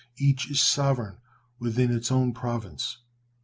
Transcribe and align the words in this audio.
Each 0.17 0.49
is 0.49 0.59
sovereign 0.59 1.17
within 1.59 1.91
its 1.91 2.11
own 2.11 2.33
province. 2.33 2.97